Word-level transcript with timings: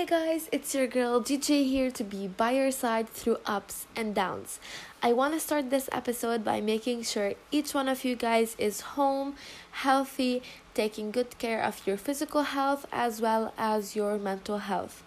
Hey 0.00 0.06
guys, 0.06 0.48
it's 0.50 0.74
your 0.74 0.86
girl 0.86 1.20
GJ 1.20 1.68
here 1.68 1.90
to 1.90 2.02
be 2.02 2.26
by 2.26 2.52
your 2.52 2.70
side 2.70 3.06
through 3.10 3.36
ups 3.44 3.86
and 3.94 4.14
downs. 4.14 4.58
I 5.02 5.12
want 5.12 5.34
to 5.34 5.40
start 5.40 5.68
this 5.68 5.90
episode 5.92 6.42
by 6.42 6.62
making 6.62 7.02
sure 7.02 7.34
each 7.50 7.74
one 7.74 7.86
of 7.86 8.02
you 8.02 8.16
guys 8.16 8.56
is 8.58 8.80
home, 8.96 9.34
healthy, 9.72 10.42
taking 10.72 11.10
good 11.10 11.38
care 11.38 11.62
of 11.62 11.86
your 11.86 11.98
physical 11.98 12.44
health 12.44 12.86
as 12.90 13.20
well 13.20 13.52
as 13.58 13.94
your 13.94 14.16
mental 14.16 14.56
health. 14.56 15.02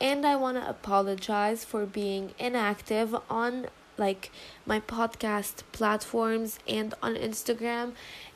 And 0.00 0.26
I 0.26 0.34
want 0.34 0.56
to 0.56 0.68
apologize 0.68 1.64
for 1.64 1.86
being 1.86 2.34
inactive 2.36 3.14
on 3.30 3.68
like 3.96 4.32
my 4.66 4.80
podcast 4.80 5.62
platforms 5.70 6.58
and 6.66 6.94
on 7.00 7.14
Instagram, 7.14 7.92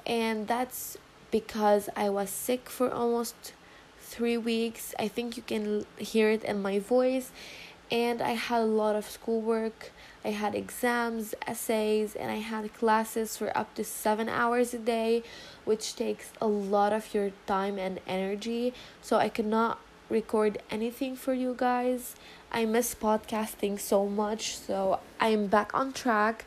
and 0.06 0.46
that's 0.46 0.98
because 1.32 1.88
I 1.96 2.10
was 2.10 2.30
sick 2.30 2.70
for 2.70 2.92
almost 2.92 3.54
three 4.16 4.38
weeks. 4.38 4.94
I 4.98 5.08
think 5.08 5.36
you 5.36 5.42
can 5.42 5.84
hear 5.98 6.30
it 6.30 6.42
in 6.42 6.62
my 6.62 6.78
voice. 6.78 7.30
And 7.90 8.22
I 8.22 8.32
had 8.32 8.62
a 8.62 8.72
lot 8.82 8.96
of 8.96 9.04
schoolwork. 9.04 9.92
I 10.24 10.30
had 10.30 10.54
exams, 10.54 11.34
essays, 11.46 12.16
and 12.16 12.30
I 12.32 12.36
had 12.36 12.72
classes 12.74 13.36
for 13.36 13.56
up 13.56 13.74
to 13.74 13.84
seven 13.84 14.28
hours 14.28 14.72
a 14.72 14.78
day, 14.78 15.22
which 15.64 15.94
takes 15.94 16.32
a 16.40 16.46
lot 16.46 16.92
of 16.92 17.12
your 17.14 17.30
time 17.46 17.78
and 17.78 18.00
energy. 18.08 18.72
So 19.02 19.18
I 19.18 19.28
could 19.28 19.46
not 19.46 19.78
record 20.08 20.58
anything 20.70 21.14
for 21.14 21.34
you 21.34 21.54
guys. 21.56 22.16
I 22.50 22.64
miss 22.64 22.94
podcasting 22.94 23.78
so 23.78 24.08
much, 24.08 24.56
so 24.56 25.00
I'm 25.20 25.46
back 25.46 25.74
on 25.74 25.92
track. 25.92 26.46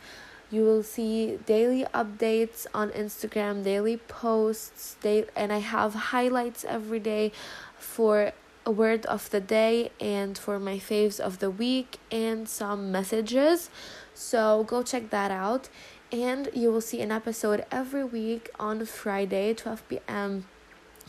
You 0.52 0.63
will 0.63 0.82
see 0.82 1.38
daily 1.46 1.86
updates 1.94 2.66
on 2.74 2.90
Instagram, 2.90 3.63
daily 3.63 3.98
posts, 3.98 4.96
day, 5.02 5.26
and 5.36 5.54
I 5.54 5.60
have 5.60 5.93
highlights 5.93 6.65
every 6.65 6.99
day 6.99 7.32
for 7.80 8.32
a 8.66 8.72
word 8.72 9.05
of 9.08 9.30
the 9.32 9.40
day 9.40 9.91
and 9.99 10.38
for 10.38 10.60
my 10.60 10.77
faves 10.77 11.20
of 11.20 11.40
the 11.40 11.49
week 11.49 11.98
and 12.12 12.48
some 12.48 12.91
messages. 12.91 13.70
So 14.13 14.63
go 14.63 14.84
check 14.84 15.10
that 15.10 15.32
out. 15.32 15.70
And 16.12 16.49
you 16.54 16.71
will 16.71 16.82
see 16.82 17.02
an 17.02 17.12
episode 17.12 17.66
every 17.71 18.04
week 18.04 18.49
on 18.60 18.86
Friday, 18.86 19.54
12 19.54 19.90
p.m. 19.90 20.46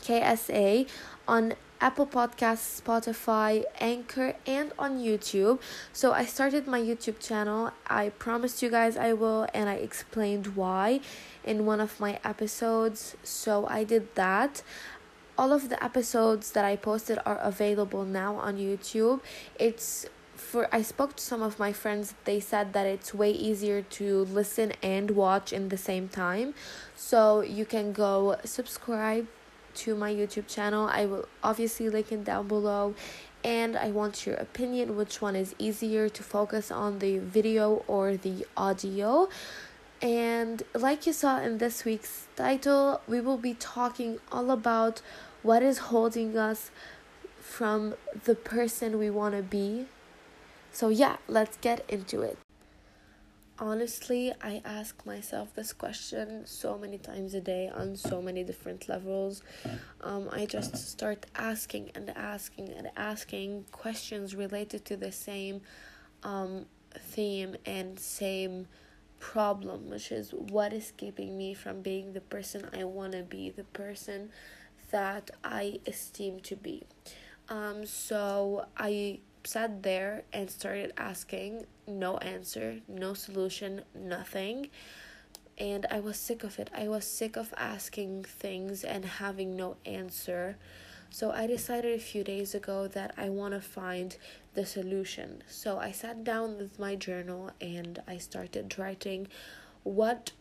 KSA 0.01 0.87
on 1.27 1.53
Apple 1.79 2.05
Podcasts, 2.05 2.79
Spotify, 2.79 3.63
Anchor, 3.79 4.35
and 4.45 4.71
on 4.77 4.99
YouTube. 4.99 5.59
So 5.91 6.11
I 6.13 6.25
started 6.25 6.67
my 6.67 6.79
YouTube 6.79 7.19
channel. 7.19 7.71
I 7.87 8.09
promised 8.09 8.61
you 8.61 8.69
guys 8.69 8.95
I 8.95 9.13
will, 9.13 9.47
and 9.53 9.67
I 9.67 9.75
explained 9.75 10.55
why 10.55 11.01
in 11.43 11.65
one 11.65 11.79
of 11.79 11.99
my 11.99 12.19
episodes. 12.23 13.15
So 13.23 13.65
I 13.67 13.83
did 13.83 14.13
that. 14.13 14.61
All 15.41 15.53
of 15.53 15.69
the 15.69 15.83
episodes 15.83 16.51
that 16.51 16.65
I 16.65 16.75
posted 16.75 17.17
are 17.25 17.39
available 17.39 18.05
now 18.05 18.35
on 18.35 18.57
YouTube. 18.57 19.21
It's 19.57 20.05
for 20.35 20.67
I 20.71 20.83
spoke 20.83 21.15
to 21.15 21.23
some 21.23 21.41
of 21.41 21.57
my 21.57 21.73
friends 21.73 22.13
they 22.25 22.39
said 22.39 22.73
that 22.73 22.85
it's 22.85 23.11
way 23.11 23.31
easier 23.31 23.81
to 23.97 24.25
listen 24.25 24.73
and 24.83 25.09
watch 25.09 25.51
in 25.51 25.69
the 25.69 25.77
same 25.77 26.09
time 26.09 26.53
so 26.95 27.41
you 27.41 27.65
can 27.65 27.91
go 27.91 28.37
subscribe 28.43 29.25
to 29.81 29.95
my 29.95 30.13
YouTube 30.13 30.47
channel. 30.47 30.87
I 30.87 31.07
will 31.07 31.27
obviously 31.43 31.89
link 31.89 32.11
it 32.11 32.23
down 32.23 32.47
below. 32.47 32.93
And 33.43 33.75
I 33.75 33.89
want 33.89 34.27
your 34.27 34.35
opinion 34.35 34.95
which 34.95 35.23
one 35.23 35.35
is 35.35 35.55
easier 35.57 36.07
to 36.07 36.21
focus 36.21 36.69
on 36.69 36.99
the 36.99 37.17
video 37.17 37.83
or 37.87 38.15
the 38.15 38.45
audio. 38.55 39.27
And 40.03 40.63
like 40.73 41.05
you 41.05 41.13
saw 41.13 41.39
in 41.39 41.59
this 41.59 41.85
week's 41.85 42.27
title, 42.35 43.01
we 43.07 43.21
will 43.21 43.37
be 43.37 43.53
talking 43.53 44.19
all 44.31 44.49
about 44.49 45.01
what 45.43 45.63
is 45.63 45.77
holding 45.77 46.37
us 46.37 46.71
from 47.39 47.95
the 48.25 48.35
person 48.35 48.97
we 48.97 49.09
want 49.09 49.35
to 49.35 49.43
be. 49.43 49.87
So, 50.71 50.89
yeah, 50.89 51.17
let's 51.27 51.57
get 51.57 51.83
into 51.89 52.21
it 52.21 52.37
honestly, 53.61 54.33
I 54.41 54.61
ask 54.65 55.05
myself 55.05 55.53
this 55.53 55.71
question 55.71 56.45
so 56.45 56.77
many 56.79 56.97
times 56.97 57.35
a 57.35 57.39
day 57.39 57.71
on 57.73 57.95
so 57.95 58.21
many 58.21 58.43
different 58.43 58.89
levels. 58.89 59.43
Um, 60.01 60.27
I 60.31 60.47
just 60.47 60.75
start 60.75 61.27
asking 61.35 61.91
and 61.93 62.09
asking 62.09 62.69
and 62.69 62.89
asking 62.97 63.65
questions 63.71 64.35
related 64.35 64.83
to 64.85 64.97
the 64.97 65.11
same 65.11 65.61
um, 66.23 66.65
theme 66.97 67.55
and 67.65 67.99
same 67.99 68.67
problem, 69.19 69.91
which 69.91 70.11
is 70.11 70.31
what 70.31 70.73
is 70.73 70.91
keeping 70.97 71.37
me 71.37 71.53
from 71.53 71.83
being 71.83 72.13
the 72.13 72.21
person 72.21 72.67
I 72.75 72.83
want 72.85 73.11
to 73.13 73.21
be, 73.21 73.51
the 73.51 73.63
person 73.63 74.31
that 74.91 75.31
I 75.43 75.79
esteem 75.87 76.39
to 76.41 76.55
be. 76.55 76.83
Um, 77.49 77.85
so 77.85 78.65
I 78.77 79.19
sat 79.43 79.83
there 79.83 80.23
and 80.31 80.49
started 80.49 80.93
asking 80.97 81.65
no 81.87 82.17
answer 82.17 82.79
no 82.87 83.13
solution 83.13 83.81
nothing. 83.95 84.69
And 85.57 85.85
i 85.91 85.99
was 85.99 86.17
sick 86.17 86.43
of 86.43 86.57
it. 86.59 86.69
I 86.75 86.87
was 86.87 87.05
sick 87.05 87.35
of 87.35 87.53
asking 87.57 88.23
things 88.23 88.83
and 88.83 89.05
having 89.05 89.55
no 89.55 89.77
answer. 89.85 90.57
So 91.09 91.31
i 91.31 91.47
decided 91.47 91.95
a 91.95 92.03
few 92.03 92.23
days 92.23 92.55
ago 92.55 92.87
that 92.87 93.13
i 93.17 93.29
want 93.29 93.53
to 93.53 93.61
find 93.61 94.15
the 94.53 94.65
solution. 94.65 95.43
So 95.47 95.79
i 95.79 95.91
sat 95.91 96.23
down 96.23 96.57
with 96.57 96.79
my 96.79 96.95
journal 96.95 97.51
and 97.59 97.99
i 98.07 98.17
started 98.17 98.77
writing 98.77 99.27
what 99.83 100.31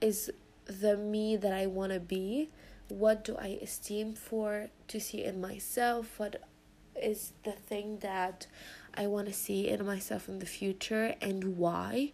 is 0.00 0.30
the 0.66 0.96
me 0.96 1.36
that 1.36 1.52
i 1.52 1.66
want 1.66 1.92
to 1.92 1.98
be 2.00 2.50
what 2.88 3.24
do 3.24 3.36
i 3.38 3.58
esteem 3.62 4.14
for 4.14 4.68
to 4.86 4.98
see 4.98 5.22
in 5.24 5.40
myself 5.40 6.18
what 6.18 6.42
is 7.02 7.32
the 7.44 7.52
thing 7.52 7.98
that 7.98 8.46
I 8.94 9.06
want 9.06 9.28
to 9.28 9.32
see 9.32 9.68
in 9.68 9.84
myself 9.86 10.28
in 10.28 10.40
the 10.40 10.46
future 10.46 11.14
and 11.20 11.56
why. 11.56 12.12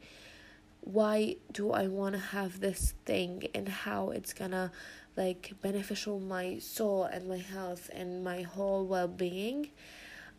Why 0.82 1.36
do 1.50 1.72
I 1.72 1.86
want 1.86 2.14
to 2.14 2.20
have 2.20 2.60
this 2.60 2.92
thing 3.06 3.48
and 3.54 3.68
how 3.68 4.10
it's 4.10 4.34
gonna 4.34 4.70
like 5.16 5.54
beneficial 5.62 6.20
my 6.20 6.58
soul 6.58 7.04
and 7.04 7.26
my 7.28 7.38
health 7.38 7.88
and 7.94 8.22
my 8.22 8.42
whole 8.42 8.84
well-being. 8.84 9.70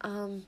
Um 0.02 0.46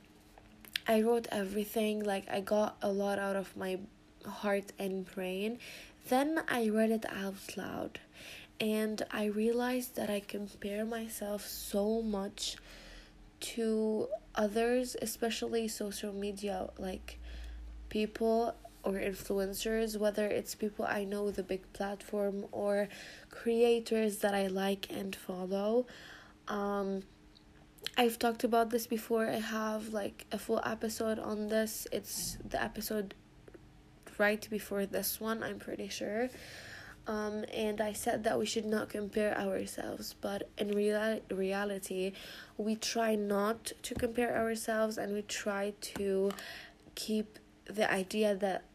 I 0.87 1.01
wrote 1.01 1.27
everything 1.31 2.03
like 2.03 2.29
I 2.29 2.41
got 2.41 2.77
a 2.81 2.89
lot 2.89 3.17
out 3.19 3.35
of 3.35 3.57
my 3.57 3.79
heart 4.25 4.71
and 4.77 5.03
brain. 5.15 5.57
Then 6.09 6.43
I 6.47 6.69
read 6.69 6.91
it 6.91 7.05
out 7.11 7.57
loud 7.57 7.99
and 8.59 9.03
I 9.11 9.25
realized 9.25 9.95
that 9.95 10.09
I 10.09 10.19
compare 10.19 10.85
myself 10.85 11.45
so 11.45 12.01
much 12.01 12.57
to 13.39 14.07
others, 14.35 14.95
especially 15.01 15.67
social 15.67 16.13
media, 16.13 16.69
like 16.77 17.19
people 17.89 18.55
or 18.83 18.93
influencers, 18.93 19.97
whether 19.97 20.25
it's 20.27 20.55
people 20.55 20.85
I 20.85 21.03
know 21.03 21.23
with 21.23 21.37
a 21.37 21.43
big 21.43 21.71
platform 21.73 22.45
or 22.51 22.87
creators 23.29 24.19
that 24.19 24.33
I 24.33 24.47
like 24.47 24.87
and 24.89 25.15
follow. 25.15 25.85
Um, 26.47 27.03
I've 27.97 28.17
talked 28.17 28.43
about 28.43 28.69
this 28.69 28.87
before. 28.87 29.27
I 29.27 29.39
have 29.39 29.89
like 29.89 30.25
a 30.31 30.37
full 30.37 30.61
episode 30.65 31.19
on 31.19 31.47
this. 31.47 31.87
It's 31.91 32.37
the 32.47 32.61
episode 32.61 33.13
right 34.17 34.47
before 34.49 34.85
this 34.85 35.19
one, 35.19 35.43
I'm 35.43 35.59
pretty 35.59 35.89
sure. 35.89 36.29
Um, 37.07 37.45
and 37.53 37.79
I 37.79 37.93
said 37.93 38.25
that 38.25 38.37
we 38.37 38.45
should 38.45 38.65
not 38.65 38.89
compare 38.89 39.37
ourselves, 39.37 40.13
but 40.19 40.49
in 40.57 40.75
real- 40.75 41.21
reality, 41.31 42.11
we 42.57 42.75
try 42.75 43.15
not 43.15 43.71
to 43.83 43.95
compare 43.95 44.35
ourselves 44.37 44.97
and 44.97 45.13
we 45.13 45.21
try 45.21 45.73
to 45.95 46.31
keep 46.95 47.39
the 47.65 47.89
idea 47.89 48.35
that 48.35 48.65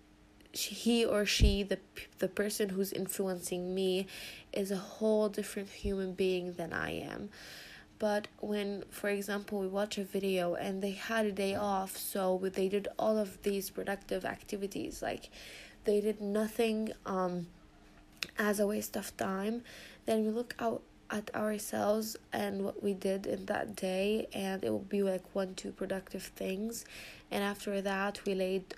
he 0.53 1.05
or 1.05 1.27
she, 1.27 1.63
the, 1.63 1.79
the 2.19 2.29
person 2.29 2.71
who's 2.71 2.93
influencing 2.93 3.75
me, 3.75 4.07
is 4.53 4.71
a 4.71 4.77
whole 4.77 5.29
different 5.29 5.69
human 5.69 6.13
being 6.13 6.55
than 6.55 6.73
I 6.73 6.93
am. 6.93 7.29
But 7.99 8.29
when, 8.41 8.85
for 8.91 9.11
example, 9.11 9.61
we 9.61 9.69
watch 9.69 9.97
a 9.99 10.05
video 10.05 10.55
and 10.55 10.83
they 10.83 10.91
had 10.91 11.27
a 11.27 11.33
day 11.33 11.55
off, 11.55 11.97
so 11.97 12.41
they 12.43 12.69
did 12.69 12.89
all 12.99 13.19
of 13.19 13.43
these 13.43 13.71
productive 13.71 14.25
activities, 14.25 15.03
like 15.03 15.31
they 15.85 16.01
did 16.01 16.21
nothing. 16.21 16.93
Um, 17.07 17.47
as 18.39 18.61
a 18.61 18.67
waste 18.67 18.97
of 18.97 19.17
time, 19.17 19.63
then 20.07 20.25
we 20.25 20.31
look 20.31 20.55
out 20.59 20.83
at 21.11 21.35
ourselves 21.35 22.17
and 22.33 22.65
what 22.65 22.83
we 22.83 22.95
did 22.95 23.27
in 23.27 23.47
that 23.47 23.77
day, 23.77 24.27
and 24.33 24.65
it 24.65 24.71
will 24.71 24.79
be 24.79 25.03
like 25.03 25.23
one, 25.35 25.55
two 25.55 25.71
productive 25.71 26.25
things. 26.37 26.85
And 27.31 27.45
after 27.45 27.81
that, 27.83 28.25
we 28.25 28.35
laid 28.35 28.75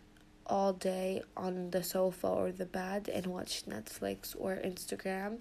all 0.47 0.73
day 0.73 1.23
on 1.37 1.71
the 1.71 1.83
sofa 1.83 2.27
or 2.27 2.53
the 2.53 2.67
bed 2.67 3.09
and 3.09 3.27
watched 3.27 3.69
Netflix 3.69 4.35
or 4.39 4.57
Instagram. 4.57 5.39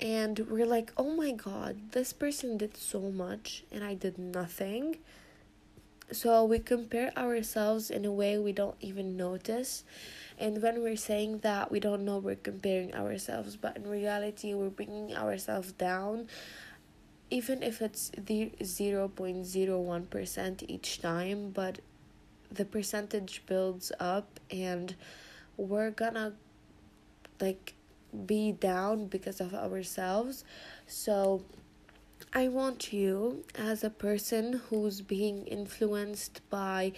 And 0.00 0.38
we're 0.50 0.66
like, 0.66 0.92
oh 0.96 1.14
my 1.14 1.32
god, 1.32 1.92
this 1.92 2.12
person 2.12 2.56
did 2.56 2.76
so 2.76 3.00
much 3.00 3.64
and 3.72 3.84
I 3.84 3.94
did 3.94 4.18
nothing. 4.18 4.98
So 6.10 6.44
we 6.44 6.58
compare 6.58 7.16
ourselves 7.18 7.90
in 7.90 8.04
a 8.04 8.12
way 8.12 8.38
we 8.38 8.52
don't 8.52 8.76
even 8.80 9.16
notice. 9.16 9.84
And 10.38 10.62
when 10.62 10.82
we're 10.82 10.96
saying 10.96 11.40
that, 11.40 11.70
we 11.70 11.80
don't 11.80 12.04
know 12.04 12.18
we're 12.18 12.36
comparing 12.36 12.94
ourselves, 12.94 13.56
but 13.56 13.76
in 13.76 13.88
reality, 13.88 14.54
we're 14.54 14.70
bringing 14.70 15.16
ourselves 15.16 15.72
down 15.72 16.28
even 17.30 17.62
if 17.62 17.82
it's 17.82 18.10
the 18.16 18.50
0.01% 18.60 20.64
each 20.68 21.00
time 21.00 21.50
but 21.50 21.78
the 22.50 22.64
percentage 22.64 23.42
builds 23.46 23.92
up 24.00 24.40
and 24.50 24.94
we're 25.56 25.90
gonna 25.90 26.32
like 27.40 27.74
be 28.26 28.52
down 28.52 29.06
because 29.06 29.40
of 29.40 29.54
ourselves 29.54 30.44
so 30.86 31.42
i 32.32 32.48
want 32.48 32.92
you 32.92 33.44
as 33.54 33.82
a 33.84 33.90
person 33.90 34.60
who's 34.68 35.00
being 35.00 35.46
influenced 35.46 36.40
by 36.50 36.92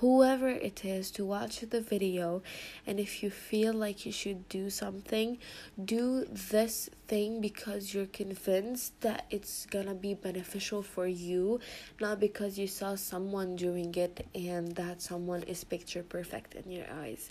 whoever 0.00 0.48
it 0.48 0.84
is 0.84 1.10
to 1.12 1.24
watch 1.24 1.60
the 1.60 1.80
video. 1.80 2.42
And 2.86 2.98
if 2.98 3.22
you 3.22 3.30
feel 3.30 3.72
like 3.72 4.04
you 4.04 4.12
should 4.12 4.48
do 4.48 4.70
something 4.70 5.38
do 5.84 6.24
this 6.24 6.90
thing 7.06 7.40
because 7.40 7.94
you're 7.94 8.06
convinced 8.06 9.00
that 9.00 9.26
it's 9.30 9.66
gonna 9.66 9.94
be 9.94 10.14
beneficial 10.14 10.82
for 10.82 11.06
you 11.06 11.60
not 12.00 12.18
because 12.18 12.58
you 12.58 12.66
saw 12.66 12.96
someone 12.96 13.54
doing 13.54 13.94
it 13.94 14.26
and 14.34 14.74
that 14.74 15.00
someone 15.00 15.42
is 15.44 15.62
picture 15.64 16.02
perfect 16.02 16.54
in 16.54 16.70
your 16.70 16.86
eyes. 17.00 17.30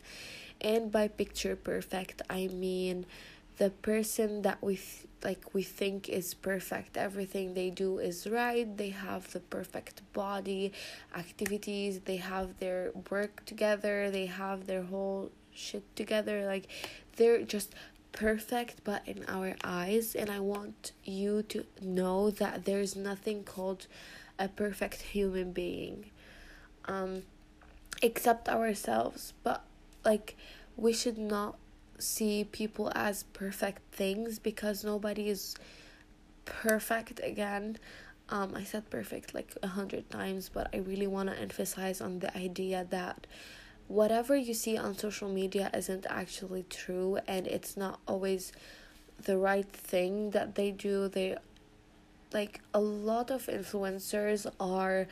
And 0.61 0.91
by 0.91 1.07
picture 1.09 1.55
perfect 1.55 2.21
i 2.29 2.47
mean 2.47 3.05
the 3.57 3.69
person 3.69 4.41
that 4.41 4.61
we 4.61 4.75
th- 4.75 5.07
like 5.23 5.53
we 5.53 5.61
think 5.61 6.09
is 6.09 6.33
perfect 6.33 6.97
everything 6.97 7.53
they 7.53 7.69
do 7.69 7.99
is 7.99 8.25
right 8.27 8.77
they 8.77 8.89
have 8.89 9.31
the 9.33 9.39
perfect 9.39 10.01
body 10.13 10.71
activities 11.15 12.01
they 12.05 12.17
have 12.17 12.57
their 12.59 12.91
work 13.09 13.45
together 13.45 14.09
they 14.09 14.25
have 14.25 14.65
their 14.67 14.83
whole 14.83 15.29
shit 15.53 15.83
together 15.95 16.45
like 16.45 16.67
they're 17.17 17.43
just 17.43 17.73
perfect 18.11 18.83
but 18.83 19.01
in 19.07 19.23
our 19.27 19.55
eyes 19.63 20.15
and 20.15 20.29
i 20.29 20.39
want 20.39 20.91
you 21.03 21.43
to 21.43 21.65
know 21.81 22.29
that 22.29 22.65
there's 22.65 22.95
nothing 22.95 23.43
called 23.43 23.87
a 24.39 24.47
perfect 24.47 25.01
human 25.01 25.51
being 25.51 26.09
um 26.85 27.21
except 28.01 28.49
ourselves 28.49 29.33
but 29.43 29.63
like 30.03 30.35
we 30.75 30.91
should 30.91 31.17
not 31.17 31.55
see 32.01 32.43
people 32.43 32.91
as 32.95 33.23
perfect 33.33 33.81
things 33.93 34.39
because 34.39 34.83
nobody 34.83 35.29
is 35.29 35.55
perfect 36.45 37.19
again. 37.23 37.77
Um 38.29 38.53
i 38.55 38.63
said 38.63 38.89
perfect 38.89 39.33
like 39.33 39.57
a 39.61 39.67
hundred 39.67 40.09
times 40.09 40.47
but 40.47 40.69
i 40.73 40.77
really 40.77 41.07
want 41.07 41.27
to 41.29 41.37
emphasize 41.37 41.99
on 41.99 42.19
the 42.19 42.31
idea 42.37 42.87
that 42.89 43.27
whatever 43.91 44.37
you 44.37 44.53
see 44.53 44.77
on 44.77 44.97
social 44.97 45.27
media 45.27 45.69
isn't 45.73 46.05
actually 46.09 46.63
true 46.69 47.19
and 47.27 47.45
it's 47.45 47.75
not 47.75 47.99
always 48.07 48.53
the 49.25 49.37
right 49.37 49.69
thing 49.69 50.31
that 50.31 50.55
they 50.55 50.71
do. 50.71 51.07
They 51.07 51.37
like 52.33 52.61
a 52.73 52.79
lot 52.79 53.29
of 53.29 53.47
influencers 53.47 54.49
are 54.59 55.07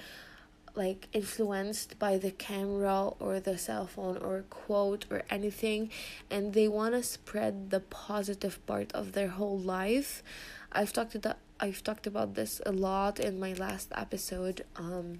like 0.79 1.09
influenced 1.11 1.99
by 1.99 2.17
the 2.17 2.31
camera 2.31 3.09
or 3.19 3.37
the 3.41 3.57
cell 3.57 3.85
phone 3.85 4.15
or 4.17 4.45
quote 4.49 5.05
or 5.11 5.21
anything 5.29 5.89
and 6.31 6.53
they 6.53 6.69
want 6.69 6.93
to 6.93 7.03
spread 7.03 7.69
the 7.69 7.81
positive 7.81 8.65
part 8.65 8.89
of 8.93 9.11
their 9.11 9.27
whole 9.27 9.59
life. 9.59 10.23
I've 10.71 10.93
talked 10.93 11.15
about 11.15 11.37
i've 11.59 11.83
talked 11.83 12.07
about 12.07 12.35
this 12.35 12.61
a 12.65 12.71
lot 12.71 13.19
in 13.19 13.37
my 13.37 13.51
last 13.65 13.91
episode 14.03 14.63
um 14.77 15.19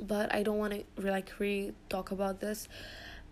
but 0.00 0.32
i 0.32 0.40
don't 0.44 0.58
want 0.64 0.72
to 0.72 0.84
like 1.16 1.32
really 1.40 1.74
talk 1.88 2.10
about 2.12 2.40
this. 2.40 2.68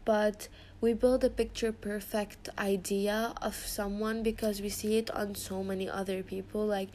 But 0.05 0.49
we 0.81 0.95
build 0.95 1.23
a 1.23 1.31
picture 1.31 1.73
perfect 1.73 2.49
idea 2.59 3.35
of 3.41 3.55
someone 3.55 4.25
because 4.25 4.61
we 4.61 4.71
see 4.71 4.97
it 4.97 5.09
on 5.11 5.35
so 5.35 5.63
many 5.63 5.89
other 5.89 6.25
people. 6.25 6.67
Like 6.67 6.91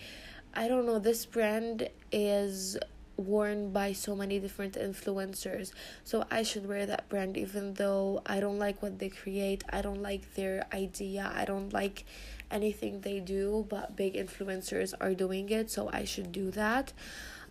i 0.61 0.67
don't 0.67 0.85
know 0.85 0.99
this 0.99 1.25
brand 1.25 1.89
is 2.11 2.77
worn 3.17 3.71
by 3.71 3.93
so 3.93 4.15
many 4.15 4.39
different 4.39 4.73
influencers 4.75 5.71
so 6.03 6.25
i 6.29 6.43
should 6.43 6.67
wear 6.67 6.85
that 6.85 7.07
brand 7.09 7.37
even 7.37 7.73
though 7.75 8.21
i 8.25 8.39
don't 8.39 8.59
like 8.59 8.81
what 8.81 8.99
they 8.99 9.09
create 9.09 9.63
i 9.69 9.81
don't 9.81 10.01
like 10.01 10.33
their 10.35 10.65
idea 10.73 11.31
i 11.35 11.45
don't 11.45 11.71
like 11.73 12.05
anything 12.51 13.01
they 13.01 13.19
do 13.19 13.65
but 13.69 13.95
big 13.95 14.13
influencers 14.13 14.93
are 14.99 15.13
doing 15.13 15.49
it 15.49 15.71
so 15.71 15.89
i 15.91 16.03
should 16.03 16.31
do 16.31 16.51
that 16.51 16.93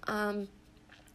um 0.07 0.49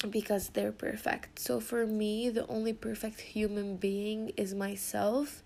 because 0.09 0.49
they're 0.49 0.71
perfect. 0.71 1.39
So 1.39 1.59
for 1.59 1.85
me, 1.85 2.29
the 2.29 2.47
only 2.47 2.73
perfect 2.73 3.19
human 3.19 3.75
being 3.75 4.31
is 4.37 4.53
myself, 4.53 5.43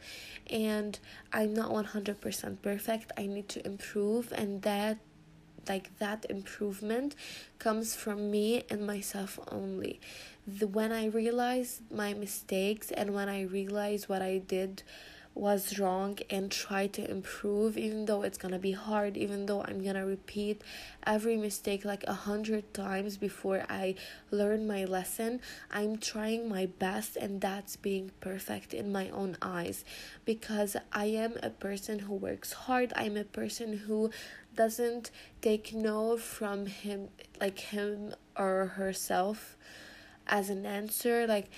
and 0.48 1.00
I'm 1.32 1.54
not 1.54 1.72
100% 1.72 2.62
perfect. 2.62 3.12
I 3.18 3.26
need 3.26 3.50
to 3.50 3.66
improve, 3.66 4.32
and 4.32 4.62
that 4.62 4.98
like 5.68 5.98
that 6.00 6.26
improvement 6.30 7.16
comes 7.60 7.96
from 7.96 8.30
me 8.32 8.64
and 8.70 8.86
myself 8.86 9.40
only. 9.52 10.00
The, 10.46 10.68
when 10.68 10.92
i 10.92 11.06
realize 11.06 11.82
my 11.90 12.14
mistakes 12.14 12.92
and 12.92 13.14
when 13.14 13.30
i 13.30 13.44
realize 13.44 14.10
what 14.10 14.22
i 14.22 14.40
did 14.40 14.84
was 15.36 15.80
wrong 15.80 16.20
and 16.30 16.52
try 16.52 16.86
to 16.86 17.10
improve 17.10 17.76
even 17.76 18.06
though 18.06 18.22
it's 18.22 18.38
gonna 18.38 18.60
be 18.60 18.74
hard 18.74 19.18
even 19.18 19.48
though 19.48 19.64
i'm 19.64 19.84
gonna 19.84 20.06
repeat 20.06 20.62
every 21.08 21.36
mistake 21.38 21.84
like 21.84 22.04
a 22.08 22.14
hundred 22.14 22.72
times 22.74 23.18
before 23.18 23.66
i 23.68 23.96
learn 24.30 24.68
my 24.68 24.86
lesson 24.86 25.42
i'm 25.72 25.98
trying 25.98 26.48
my 26.48 26.68
best 26.78 27.16
and 27.16 27.42
that's 27.42 27.76
being 27.78 28.12
perfect 28.22 28.74
in 28.74 28.92
my 28.92 29.10
own 29.10 29.36
eyes. 29.42 29.84
Because 30.26 30.76
i 30.92 31.06
am 31.06 31.34
a 31.42 31.50
person 31.50 32.00
who 32.00 32.14
works 32.14 32.54
hard 32.54 32.94
i'm 32.96 33.18
a 33.18 33.24
person 33.24 33.78
who 33.88 34.12
doesn't 34.56 35.12
take 35.42 35.74
no 35.74 36.18
from 36.18 36.66
him 36.66 37.10
like 37.40 37.60
him 37.60 38.14
or 38.38 38.66
herself 38.76 39.58
as 40.28 40.50
an 40.50 40.66
answer. 40.66 41.28
Like 41.28 41.50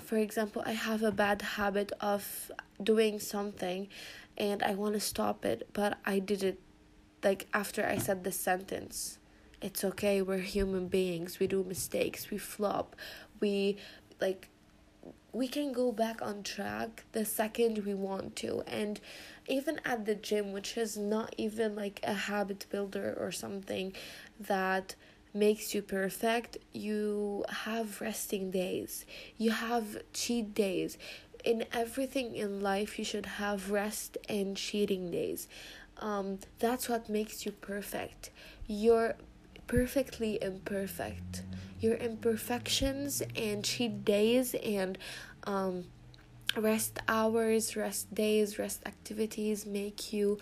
for 0.00 0.16
example 0.16 0.62
i 0.64 0.70
have 0.70 1.02
a 1.02 1.10
bad 1.10 1.42
habit 1.42 1.90
of 2.00 2.52
doing 2.80 3.18
something 3.18 3.88
and 4.36 4.62
i 4.62 4.72
want 4.72 4.94
to 4.94 5.00
stop 5.00 5.44
it 5.44 5.68
but 5.72 5.98
i 6.06 6.20
did 6.20 6.44
it 6.44 6.60
like 7.24 7.48
after 7.52 7.84
i 7.84 7.98
said 7.98 8.24
the 8.24 8.32
sentence. 8.32 9.18
It's 9.60 9.82
okay 9.82 10.22
we're 10.22 10.38
human 10.38 10.86
beings. 10.86 11.40
We 11.40 11.48
do 11.48 11.64
mistakes. 11.64 12.30
We 12.30 12.38
flop. 12.38 12.94
We 13.40 13.76
like 14.20 14.48
we 15.32 15.46
can 15.48 15.72
go 15.72 15.92
back 15.92 16.22
on 16.22 16.42
track 16.42 17.04
the 17.12 17.24
second 17.24 17.78
we 17.84 17.94
want 17.94 18.36
to. 18.36 18.62
And 18.66 19.00
even 19.46 19.80
at 19.84 20.04
the 20.06 20.14
gym 20.14 20.52
which 20.52 20.76
is 20.76 20.96
not 20.96 21.34
even 21.36 21.74
like 21.76 22.00
a 22.02 22.14
habit 22.14 22.66
builder 22.70 23.16
or 23.18 23.32
something 23.32 23.92
that 24.40 24.94
makes 25.34 25.74
you 25.74 25.82
perfect 25.82 26.56
you 26.72 27.44
have 27.50 28.00
resting 28.00 28.50
days. 28.50 29.04
You 29.36 29.50
have 29.50 29.98
cheat 30.12 30.54
days. 30.54 30.98
In 31.44 31.64
everything 31.72 32.34
in 32.34 32.60
life 32.60 32.98
you 32.98 33.04
should 33.04 33.26
have 33.26 33.70
rest 33.70 34.18
and 34.28 34.56
cheating 34.56 35.10
days. 35.10 35.48
Um 35.98 36.38
that's 36.58 36.88
what 36.88 37.08
makes 37.08 37.44
you 37.44 37.52
perfect. 37.52 38.30
You're 38.66 39.14
perfectly 39.68 40.38
imperfect 40.42 41.44
your 41.80 41.94
imperfections 41.94 43.22
and 43.36 43.64
cheat 43.64 44.04
days 44.04 44.54
and 44.54 44.98
um, 45.44 45.84
rest 46.56 46.98
hours, 47.06 47.76
rest 47.76 48.12
days, 48.12 48.58
rest 48.58 48.82
activities 48.84 49.64
make 49.64 50.12
you 50.12 50.38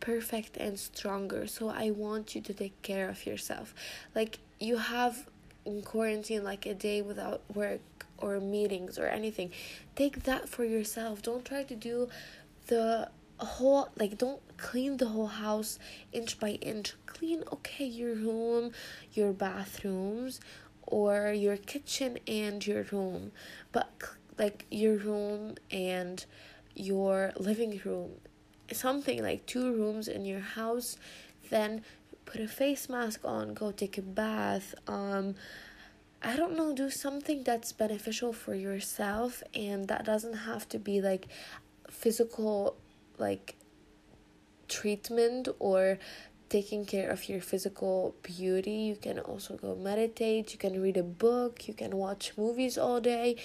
perfect 0.00 0.56
and 0.56 0.78
stronger. 0.78 1.46
So 1.46 1.68
I 1.68 1.90
want 1.90 2.34
you 2.34 2.40
to 2.40 2.52
take 2.52 2.80
care 2.82 3.08
of 3.08 3.24
yourself. 3.24 3.72
Like 4.14 4.40
you 4.58 4.78
have 4.78 5.28
in 5.64 5.82
quarantine 5.82 6.42
like 6.42 6.66
a 6.66 6.74
day 6.74 7.02
without 7.02 7.42
work 7.54 7.80
or 8.18 8.40
meetings 8.40 8.98
or 8.98 9.06
anything. 9.06 9.50
Take 9.94 10.24
that 10.24 10.48
for 10.48 10.64
yourself. 10.64 11.22
Don't 11.22 11.44
try 11.44 11.62
to 11.64 11.76
do 11.76 12.08
the 12.66 13.10
whole 13.44 13.88
like 13.98 14.18
don't 14.18 14.40
clean 14.56 14.96
the 14.96 15.06
whole 15.08 15.26
house 15.26 15.78
inch 16.12 16.38
by 16.38 16.50
inch. 16.50 16.94
Clean 17.06 17.42
okay 17.52 17.84
your 17.84 18.14
room 18.14 18.72
your 19.12 19.32
bathrooms 19.32 20.40
or 20.82 21.32
your 21.32 21.56
kitchen 21.56 22.18
and 22.26 22.66
your 22.66 22.84
room 22.84 23.32
but 23.72 23.90
like 24.38 24.66
your 24.70 24.96
room 24.96 25.54
and 25.70 26.24
your 26.74 27.32
living 27.36 27.80
room. 27.84 28.12
Something 28.72 29.22
like 29.22 29.46
two 29.46 29.72
rooms 29.72 30.08
in 30.08 30.24
your 30.24 30.40
house 30.40 30.96
then 31.50 31.82
put 32.30 32.40
a 32.40 32.48
face 32.48 32.88
mask 32.88 33.20
on 33.24 33.54
go 33.54 33.72
take 33.72 33.98
a 33.98 34.02
bath 34.02 34.74
um 34.86 35.34
i 36.22 36.36
don't 36.36 36.56
know 36.56 36.72
do 36.72 36.88
something 36.88 37.42
that's 37.42 37.72
beneficial 37.72 38.32
for 38.32 38.54
yourself 38.54 39.42
and 39.52 39.88
that 39.88 40.04
doesn't 40.04 40.34
have 40.34 40.68
to 40.68 40.78
be 40.78 41.00
like 41.00 41.26
physical 41.88 42.76
like 43.20 43.56
treatment 44.68 45.48
or 45.58 45.98
taking 46.48 46.84
care 46.84 47.10
of 47.10 47.28
your 47.28 47.40
physical 47.40 48.14
beauty. 48.22 48.72
You 48.72 48.96
can 48.96 49.18
also 49.20 49.56
go 49.56 49.74
meditate, 49.76 50.52
you 50.52 50.58
can 50.58 50.80
read 50.80 50.96
a 50.96 51.02
book, 51.02 51.68
you 51.68 51.74
can 51.74 51.96
watch 51.96 52.32
movies 52.36 52.76
all 52.76 53.00
day. 53.00 53.36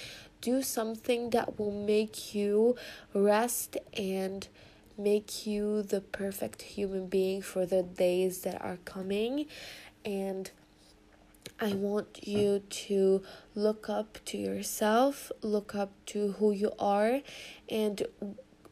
Do 0.42 0.62
something 0.62 1.30
that 1.32 1.60
will 1.60 1.72
make 1.72 2.34
you 2.34 2.76
rest 3.14 3.78
and 3.96 4.48
make 4.98 5.46
you 5.46 5.84
the 5.84 6.02
perfect 6.02 6.62
human 6.62 7.08
being 7.08 7.42
for 7.42 7.66
the 7.66 7.84
days 7.84 8.42
that 8.42 8.62
are 8.62 8.78
coming 8.86 9.46
and 10.04 10.52
I 11.60 11.74
want 11.74 12.28
you 12.28 12.60
to 12.70 13.24
look 13.54 13.88
up 13.90 14.18
to 14.26 14.38
yourself, 14.38 15.32
look 15.42 15.74
up 15.74 15.92
to 16.08 16.34
who 16.34 16.52
you 16.52 16.74
are, 16.78 17.22
and 17.70 18.06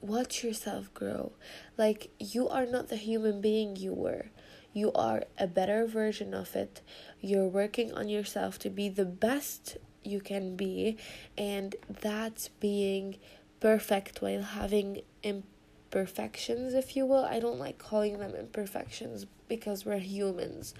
watch 0.03 0.43
yourself 0.43 0.93
grow. 0.93 1.31
Like, 1.77 2.12
you 2.19 2.50
are 2.50 2.65
not 2.65 2.89
the 2.89 2.98
human 2.98 3.41
being 3.41 3.75
you 3.75 3.93
were. 3.93 4.27
You 4.74 4.91
are 4.93 5.24
a 5.38 5.48
better 5.48 5.86
version 5.86 6.33
of 6.33 6.55
it. 6.55 6.81
You're 7.22 7.48
working 7.48 7.93
on 7.93 8.10
yourself 8.10 8.60
to 8.60 8.69
be 8.69 8.89
the 8.89 9.05
best 9.05 9.77
you 10.03 10.19
can 10.19 10.55
be, 10.55 10.98
and 11.38 11.75
that's 12.01 12.50
being 12.50 13.17
perfect 13.60 14.22
while 14.22 14.41
having 14.41 15.01
imperfections, 15.24 16.74
if 16.74 16.95
you 16.95 17.05
will. 17.05 17.24
I 17.24 17.39
don't 17.39 17.60
like 17.60 17.77
calling 17.77 18.19
them 18.19 18.36
imperfections 18.36 19.25
because 19.48 19.86
we're 19.86 20.00
humans. 20.00 20.74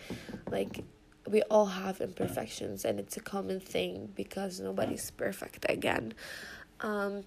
Like, 0.50 0.84
we 1.28 1.42
all 1.44 1.68
have 1.68 2.02
imperfections 2.02 2.84
and 2.84 3.00
it's 3.00 3.16
a 3.16 3.22
common 3.22 3.60
thing 3.60 4.12
because 4.14 4.60
nobody's 4.60 5.10
perfect 5.12 5.66
again 5.70 6.14
um 6.82 7.24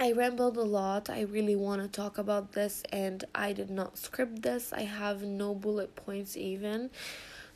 I 0.00 0.12
rambled 0.12 0.56
a 0.56 0.62
lot. 0.62 1.10
I 1.10 1.22
really 1.22 1.56
want 1.56 1.82
to 1.82 1.88
talk 1.88 2.18
about 2.18 2.52
this, 2.52 2.84
and 2.92 3.24
I 3.34 3.52
did 3.52 3.68
not 3.68 3.98
script 3.98 4.42
this. 4.42 4.72
I 4.72 4.82
have 4.82 5.22
no 5.22 5.56
bullet 5.56 5.96
points, 5.96 6.36
even. 6.36 6.90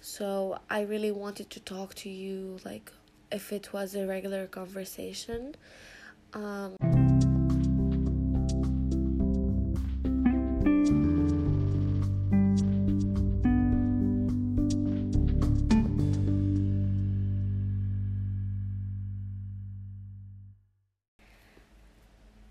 So, 0.01 0.59
I 0.69 0.81
really 0.81 1.13
wanted 1.13 1.51
to 1.51 1.61
talk 1.61 1.95
to 2.03 2.11
you 2.11 2.59
like 2.65 2.91
if 3.31 3.53
it 3.53 3.73
was 3.73 3.95
a 3.95 4.09
regular 4.09 4.49
conversation. 4.49 5.55
Um, 6.35 6.77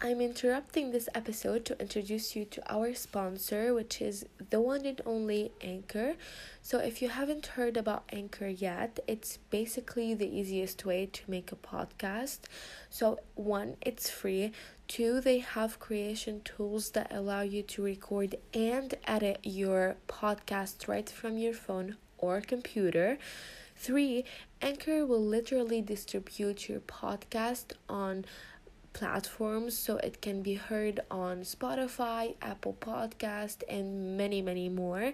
I'm 0.04 0.20
interrupting 0.20 0.90
this 0.90 1.08
episode 1.14 1.64
to 1.66 1.80
introduce 1.80 2.36
you 2.36 2.44
to 2.46 2.74
our 2.74 2.96
sponsor, 2.96 3.72
which 3.72 4.02
is 4.02 4.26
the 4.50 4.60
one 4.60 4.84
and 4.84 5.00
only 5.06 5.52
Anchor. 5.62 6.16
So, 6.64 6.80
if 6.80 7.04
you 7.04 7.10
haven't 7.10 7.46
heard 7.46 7.78
about 7.78 8.06
Anchor 8.12 8.48
yet, 8.48 9.00
it's 9.08 9.38
basically 9.52 10.16
the 10.16 10.26
easiest 10.26 10.84
way 10.86 11.06
to 11.06 11.22
make 11.30 11.52
a 11.52 11.56
podcast. 11.56 12.40
So, 12.90 13.20
one, 13.36 13.78
it's 13.80 14.10
free. 14.10 14.54
Two, 14.88 15.22
they 15.22 15.38
have 15.38 15.80
creation 15.80 16.42
tools 16.44 16.90
that 16.92 17.14
allow 17.14 17.42
you 17.42 17.62
to 17.62 17.84
record 17.84 18.38
and 18.56 18.96
edit 19.06 19.40
your 19.44 19.98
podcast 20.08 20.88
right 20.88 21.12
from 21.12 21.38
your 21.38 21.54
phone 21.54 21.98
or 22.18 22.42
computer. 22.42 23.20
Three, 23.78 24.26
Anchor 24.64 25.06
will 25.06 25.24
literally 25.24 25.82
distribute 25.82 26.70
your 26.70 26.82
podcast 26.82 27.74
on 27.90 28.26
platforms 28.94 29.78
so 29.78 29.98
it 29.98 30.22
can 30.22 30.42
be 30.42 30.56
heard 30.56 31.00
on 31.10 31.42
Spotify, 31.42 32.36
Apple 32.42 32.78
Podcast 32.80 33.64
and 33.70 34.18
many 34.18 34.42
many 34.42 34.70
more. 34.70 35.14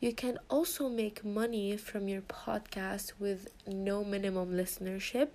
You 0.00 0.12
can 0.12 0.38
also 0.48 0.88
make 0.88 1.24
money 1.24 1.76
from 1.76 2.08
your 2.08 2.22
podcast 2.22 3.12
with 3.18 3.48
no 3.66 4.04
minimum 4.04 4.52
listenership. 4.52 5.28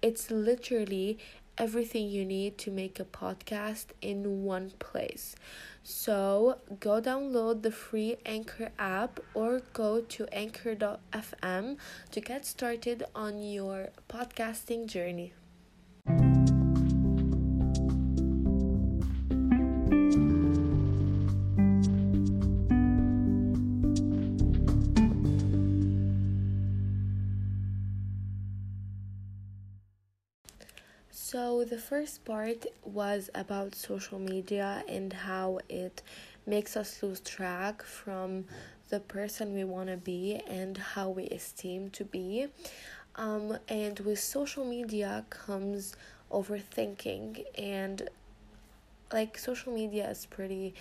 It's 0.00 0.30
literally 0.30 1.18
everything 1.58 2.08
you 2.08 2.24
need 2.24 2.56
to 2.56 2.70
make 2.70 3.00
a 3.00 3.04
podcast 3.04 3.86
in 4.00 4.44
one 4.44 4.70
place. 4.78 5.34
So 5.82 6.58
go 6.78 7.00
download 7.00 7.62
the 7.62 7.72
free 7.72 8.16
Anchor 8.24 8.70
app 8.78 9.20
or 9.34 9.62
go 9.72 10.00
to 10.00 10.26
anchor.fm 10.32 11.76
to 12.12 12.20
get 12.20 12.46
started 12.46 13.04
on 13.14 13.42
your 13.42 13.88
podcasting 14.08 14.86
journey. 14.86 15.32
So, 31.30 31.62
the 31.62 31.76
first 31.76 32.24
part 32.24 32.64
was 32.82 33.28
about 33.34 33.74
social 33.74 34.18
media 34.18 34.82
and 34.88 35.12
how 35.12 35.60
it 35.68 36.00
makes 36.46 36.74
us 36.74 37.02
lose 37.02 37.20
track 37.20 37.82
from 37.82 38.46
the 38.88 39.00
person 39.00 39.52
we 39.52 39.62
want 39.62 39.90
to 39.90 39.98
be 39.98 40.40
and 40.48 40.78
how 40.78 41.10
we 41.10 41.24
esteem 41.24 41.90
to 41.90 42.06
be. 42.06 42.46
Um, 43.16 43.58
and 43.68 44.00
with 44.00 44.20
social 44.20 44.64
media 44.64 45.26
comes 45.28 45.94
overthinking, 46.30 47.44
and 47.58 48.08
like 49.12 49.36
social 49.36 49.74
media 49.74 50.08
is 50.08 50.24
pretty 50.24 50.72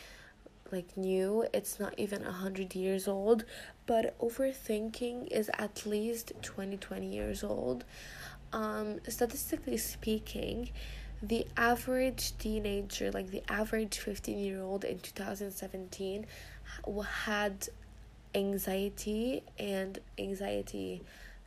like 0.71 0.97
new 0.97 1.45
it's 1.53 1.79
not 1.79 1.93
even 1.97 2.25
a 2.25 2.31
hundred 2.31 2.75
years 2.75 3.07
old 3.07 3.45
but 3.85 4.19
overthinking 4.19 5.27
is 5.27 5.49
at 5.57 5.85
least 5.85 6.33
20 6.41 6.75
20 6.75 7.07
years 7.07 7.41
old 7.41 7.85
um, 8.53 8.99
statistically 9.07 9.77
speaking, 9.77 10.69
the 11.21 11.47
average 11.57 12.37
teenager, 12.37 13.11
like 13.11 13.31
the 13.31 13.43
average 13.51 13.97
15 13.97 14.37
year 14.37 14.61
old 14.61 14.83
in 14.83 14.99
2017, 14.99 16.25
had 17.25 17.69
anxiety, 18.35 19.43
and 19.57 19.99
anxiety 20.19 21.01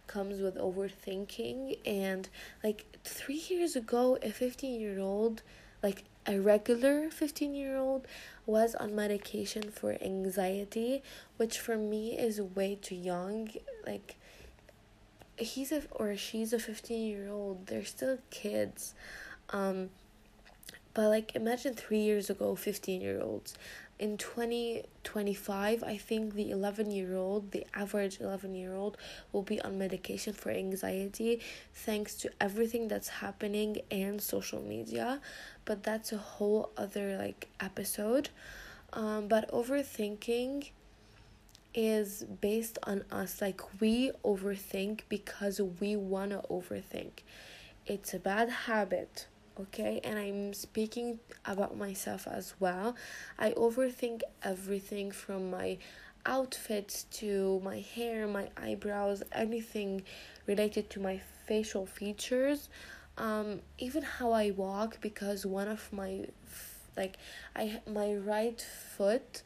comes 0.07 0.41
with 0.41 0.57
overthinking. 0.57 1.79
And 1.87 2.29
like 2.65 2.85
three 3.05 3.43
years 3.49 3.77
ago, 3.77 4.19
a 4.23 4.31
15 4.31 4.81
year 4.81 4.99
old, 4.99 5.43
like 5.83 6.05
a 6.27 6.39
regular 6.39 7.11
15 7.11 7.55
year 7.55 7.77
old, 7.77 8.07
was 8.45 8.75
on 8.75 8.95
medication 8.95 9.71
for 9.71 9.97
anxiety, 10.03 11.03
which 11.37 11.59
for 11.59 11.77
me 11.77 12.19
is 12.19 12.41
way 12.41 12.77
too 12.81 12.97
young. 12.97 13.51
Like, 13.87 14.17
he's 15.41 15.73
a 15.73 15.83
or 15.93 16.17
she's 16.17 16.53
a 16.53 16.59
15 16.59 17.07
year 17.07 17.31
old 17.31 17.67
they're 17.67 17.85
still 17.85 18.19
kids. 18.31 18.95
Um 19.51 19.91
but 20.95 21.09
like 21.09 21.35
imagine 21.37 21.75
3 21.75 21.99
years 21.99 22.31
ago 22.31 22.55
15 22.55 23.01
year 23.01 23.21
olds 23.23 23.55
in 23.99 24.17
2025 24.17 25.83
i 25.85 25.97
think 25.97 26.35
the 26.35 26.51
11 26.51 26.91
year 26.91 27.15
old 27.17 27.51
the 27.53 27.65
average 27.75 28.19
11 28.21 28.55
year 28.55 28.75
old 28.75 28.97
will 29.31 29.43
be 29.43 29.61
on 29.61 29.79
medication 29.79 30.33
for 30.33 30.51
anxiety 30.51 31.41
thanks 31.75 32.15
to 32.15 32.31
everything 32.41 32.89
that's 32.89 33.09
happening 33.09 33.81
and 33.91 34.21
social 34.21 34.61
media. 34.61 35.21
But 35.65 35.83
that's 35.83 36.13
a 36.13 36.19
whole 36.19 36.71
other 36.77 37.17
like 37.17 37.49
episode. 37.61 38.31
Um 38.93 39.29
but 39.29 39.51
overthinking 39.53 40.71
is 41.75 42.25
based 42.41 42.79
on 42.85 43.05
us. 43.11 43.41
Like 43.41 43.61
we 43.81 44.13
overthink 44.25 45.03
because 45.09 45.61
we 45.61 45.97
want 45.97 46.31
to 46.31 46.43
overthink. 46.51 47.23
It's 47.87 48.15
a 48.15 48.19
bad 48.19 48.49
habit, 48.49 49.27
okay? 49.59 50.01
And 50.05 50.19
I'm 50.19 50.53
speaking 50.55 51.19
about 51.45 51.77
myself 51.77 52.27
as 52.27 52.55
well. 52.61 52.95
I 53.39 53.51
overthink 53.53 54.23
everything 54.43 55.11
from 55.11 55.51
my 55.51 55.79
outfits 56.27 57.05
to 57.05 57.61
my 57.65 57.81
hair, 57.81 58.27
my 58.27 58.49
eyebrows, 58.57 59.23
anything 59.33 60.03
related 60.47 60.91
to 60.91 61.01
my 61.01 61.21
facial 61.47 61.87
features. 61.87 62.69
Um, 63.19 63.61
even 63.79 64.03
how 64.03 64.33
I 64.33 64.51
walk 64.51 64.99
because 65.01 65.45
one 65.45 65.69
of 65.69 65.93
my 65.93 66.27
like 66.97 67.17
I 67.55 67.81
my 67.87 68.15
right 68.15 68.61
foot 68.61 69.43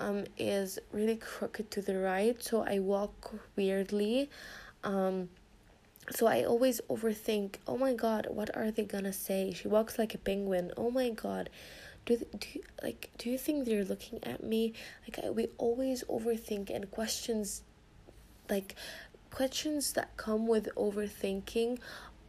um, 0.00 0.24
is 0.38 0.78
really 0.92 1.16
crooked 1.16 1.70
to 1.72 1.82
the 1.82 1.98
right, 1.98 2.42
so 2.42 2.62
I 2.62 2.78
walk 2.78 3.32
weirdly. 3.54 4.30
Um, 4.82 5.28
so 6.10 6.26
I 6.26 6.42
always 6.44 6.80
overthink. 6.90 7.56
Oh 7.68 7.76
my 7.76 7.94
god, 7.94 8.26
what 8.30 8.54
are 8.56 8.70
they 8.70 8.84
gonna 8.84 9.12
say? 9.12 9.52
She 9.52 9.68
walks 9.68 9.98
like 9.98 10.14
a 10.14 10.18
penguin. 10.18 10.72
Oh 10.76 10.90
my 10.90 11.10
god, 11.10 11.50
do 12.06 12.16
do 12.38 12.48
you, 12.54 12.62
like 12.82 13.10
do 13.18 13.30
you 13.30 13.38
think 13.38 13.66
they're 13.66 13.84
looking 13.84 14.18
at 14.24 14.42
me? 14.42 14.72
Like 15.06 15.24
I, 15.24 15.30
we 15.30 15.48
always 15.58 16.02
overthink 16.04 16.70
and 16.74 16.90
questions, 16.90 17.62
like 18.48 18.74
questions 19.30 19.92
that 19.92 20.16
come 20.16 20.46
with 20.48 20.68
overthinking, 20.76 21.78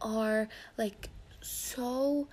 are 0.00 0.48
like 0.76 1.08
so 1.40 2.28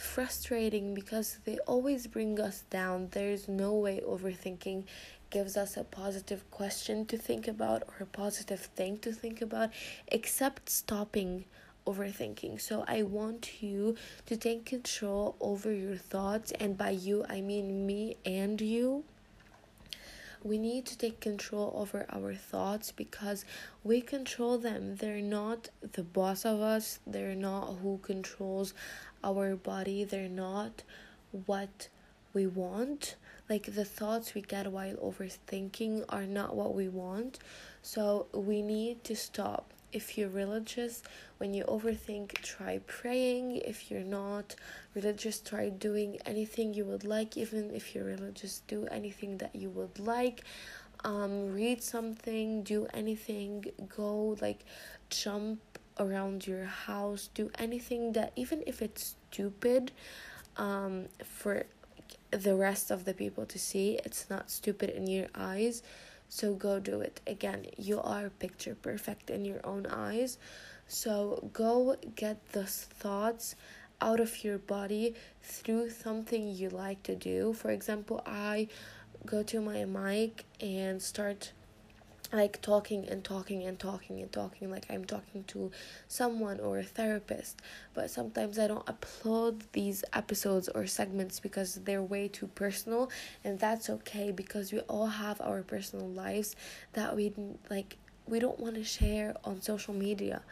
frustrating 0.00 0.94
because 0.94 1.38
they 1.44 1.58
always 1.66 2.06
bring 2.06 2.40
us 2.40 2.64
down. 2.70 3.08
There's 3.10 3.48
no 3.48 3.74
way 3.74 4.00
overthinking 4.06 4.84
gives 5.30 5.56
us 5.56 5.76
a 5.76 5.84
positive 5.84 6.50
question 6.50 7.06
to 7.06 7.16
think 7.16 7.46
about 7.46 7.84
or 7.86 7.94
a 8.00 8.06
positive 8.06 8.60
thing 8.60 8.98
to 8.98 9.12
think 9.12 9.40
about 9.40 9.70
except 10.08 10.68
stopping 10.68 11.44
overthinking. 11.86 12.60
So 12.60 12.84
I 12.86 13.02
want 13.02 13.62
you 13.62 13.96
to 14.26 14.36
take 14.36 14.64
control 14.64 15.36
over 15.40 15.72
your 15.72 15.96
thoughts, 15.96 16.52
and 16.52 16.76
by 16.76 16.90
you, 16.90 17.24
I 17.28 17.40
mean 17.40 17.86
me 17.86 18.16
and 18.24 18.60
you. 18.60 19.04
We 20.42 20.56
need 20.56 20.86
to 20.86 20.96
take 20.96 21.20
control 21.20 21.74
over 21.76 22.06
our 22.08 22.34
thoughts 22.34 22.92
because 22.92 23.44
we 23.84 24.00
control 24.00 24.56
them. 24.56 24.96
They're 24.96 25.20
not 25.20 25.68
the 25.92 26.02
boss 26.02 26.46
of 26.46 26.62
us, 26.62 26.98
they're 27.06 27.34
not 27.34 27.76
who 27.82 27.98
controls 27.98 28.72
our 29.22 29.56
body, 29.56 30.04
they're 30.04 30.28
not 30.28 30.82
what 31.46 31.88
we 32.32 32.46
want. 32.46 33.16
Like 33.48 33.74
the 33.74 33.84
thoughts 33.84 34.34
we 34.34 34.42
get 34.42 34.70
while 34.70 34.94
overthinking 34.96 36.04
are 36.08 36.26
not 36.26 36.54
what 36.54 36.74
we 36.74 36.88
want. 36.88 37.38
So 37.82 38.26
we 38.32 38.62
need 38.62 39.02
to 39.04 39.16
stop 39.16 39.72
if 39.92 40.16
you're 40.16 40.28
religious, 40.28 41.02
when 41.38 41.54
you 41.54 41.64
overthink, 41.64 42.34
try 42.42 42.80
praying. 42.86 43.56
If 43.56 43.90
you're 43.90 44.04
not 44.04 44.54
religious, 44.94 45.40
try 45.40 45.68
doing 45.68 46.18
anything 46.26 46.74
you 46.74 46.84
would 46.84 47.04
like. 47.04 47.36
Even 47.36 47.70
if 47.74 47.94
you're 47.94 48.04
religious, 48.04 48.62
do 48.68 48.86
anything 48.86 49.38
that 49.38 49.54
you 49.54 49.70
would 49.70 49.98
like. 49.98 50.44
Um, 51.02 51.52
read 51.52 51.82
something, 51.82 52.62
do 52.62 52.86
anything, 52.92 53.64
go 53.96 54.36
like 54.40 54.64
jump 55.08 55.60
around 56.00 56.46
your 56.46 56.64
house, 56.64 57.28
do 57.34 57.50
anything 57.58 58.12
that, 58.14 58.32
even 58.34 58.64
if 58.66 58.82
it's 58.82 59.14
stupid, 59.30 59.92
um, 60.56 61.06
for 61.22 61.66
the 62.32 62.56
rest 62.56 62.90
of 62.90 63.04
the 63.04 63.14
people 63.14 63.46
to 63.46 63.58
see, 63.58 64.00
it's 64.04 64.28
not 64.28 64.50
stupid 64.50 64.90
in 64.90 65.06
your 65.06 65.28
eyes 65.34 65.82
so 66.30 66.54
go 66.54 66.78
do 66.78 67.00
it. 67.00 67.20
Again, 67.26 67.66
you 67.76 68.00
are 68.00 68.30
picture 68.30 68.76
perfect 68.76 69.30
in 69.30 69.44
your 69.44 69.60
own 69.64 69.84
eyes. 69.86 70.38
So 70.86 71.50
go 71.52 71.96
get 72.14 72.52
those 72.52 72.86
thoughts 72.88 73.56
out 74.00 74.20
of 74.20 74.44
your 74.44 74.58
body 74.58 75.14
through 75.42 75.90
something 75.90 76.48
you 76.48 76.70
like 76.70 77.02
to 77.02 77.16
do. 77.16 77.52
For 77.52 77.72
example, 77.72 78.22
I 78.24 78.68
go 79.26 79.42
to 79.42 79.60
my 79.60 79.84
mic 79.84 80.44
and 80.60 81.02
start 81.02 81.50
like 82.32 82.60
talking 82.62 83.08
and 83.08 83.24
talking 83.24 83.64
and 83.64 83.78
talking 83.78 84.20
and 84.20 84.30
talking 84.32 84.70
like 84.70 84.86
I'm 84.88 85.04
talking 85.04 85.44
to 85.48 85.70
someone 86.08 86.60
or 86.60 86.78
a 86.78 86.84
therapist. 86.84 87.60
But 87.94 88.10
sometimes 88.10 88.58
I 88.58 88.68
don't 88.68 88.86
upload 88.86 89.62
these 89.72 90.04
episodes 90.12 90.68
or 90.68 90.86
segments 90.86 91.40
because 91.40 91.76
they're 91.76 92.02
way 92.02 92.28
too 92.28 92.46
personal 92.48 93.10
and 93.44 93.58
that's 93.58 93.90
okay 93.90 94.30
because 94.30 94.72
we 94.72 94.80
all 94.80 95.06
have 95.06 95.40
our 95.40 95.62
personal 95.62 96.08
lives 96.08 96.54
that 96.92 97.16
we 97.16 97.32
like 97.68 97.96
we 98.26 98.38
don't 98.38 98.60
want 98.60 98.76
to 98.76 98.84
share 98.84 99.34
on 99.44 99.60
social 99.60 99.92
media. 99.94 100.42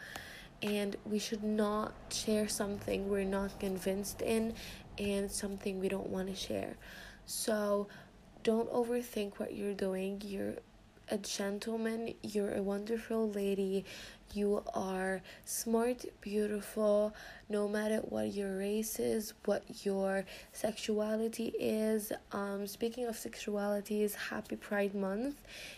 And 0.61 0.97
we 1.05 1.19
should 1.19 1.43
not 1.43 1.93
share 2.11 2.49
something 2.49 3.07
we're 3.07 3.23
not 3.23 3.57
convinced 3.61 4.21
in 4.21 4.53
and 4.97 5.31
something 5.31 5.79
we 5.79 5.87
don't 5.87 6.09
want 6.09 6.27
to 6.27 6.35
share. 6.35 6.75
So 7.25 7.87
don't 8.43 8.69
overthink 8.71 9.39
what 9.39 9.55
you're 9.55 9.73
doing. 9.73 10.21
You're 10.25 10.55
a 11.09 11.17
gentleman, 11.17 12.13
you're 12.21 12.53
a 12.53 12.61
wonderful 12.61 13.29
lady, 13.29 13.85
you 14.33 14.63
are 14.75 15.21
smart, 15.43 16.05
beautiful, 16.21 17.15
no 17.49 17.67
matter 17.67 17.97
what 17.97 18.33
your 18.33 18.57
race 18.57 18.99
is, 18.99 19.33
what 19.45 19.63
your 19.83 20.25
sexuality 20.53 21.53
is. 21.59 22.11
Um, 22.31 22.67
speaking 22.67 23.07
of 23.07 23.15
sexualities, 23.15 24.13
happy 24.13 24.55
Pride 24.55 24.93
Month. 24.93 25.35